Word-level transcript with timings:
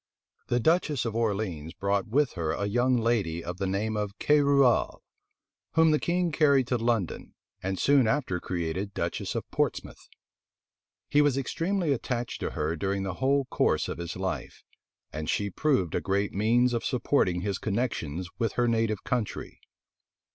The 0.47 0.59
duchess 0.59 1.05
of 1.05 1.15
Orleans 1.15 1.75
brought 1.75 2.07
with 2.07 2.31
her 2.33 2.53
a 2.53 2.65
young 2.65 2.97
lady 2.97 3.43
of 3.43 3.59
the 3.59 3.67
name 3.67 3.95
of 3.95 4.17
Querouaille, 4.17 4.97
whom 5.73 5.91
the 5.91 5.99
king 5.99 6.31
carried 6.31 6.65
to 6.69 6.77
London, 6.79 7.35
and 7.61 7.77
soon 7.77 8.07
after 8.07 8.39
created 8.39 8.95
duchess 8.95 9.35
of 9.35 9.47
Portsmouth. 9.51 10.09
He 11.07 11.21
was 11.21 11.37
extremely 11.37 11.93
attached 11.93 12.39
to 12.39 12.49
her 12.49 12.75
during 12.75 13.03
the 13.03 13.13
whole 13.21 13.45
course 13.45 13.87
of 13.87 13.99
his 13.99 14.15
life; 14.15 14.63
and 15.13 15.29
she 15.29 15.51
proved 15.51 15.93
a 15.93 16.01
great 16.01 16.33
means 16.33 16.73
of 16.73 16.83
supporting 16.83 17.41
his 17.41 17.59
connections 17.59 18.27
with 18.39 18.53
her 18.53 18.67
native 18.67 19.03
country. 19.03 19.59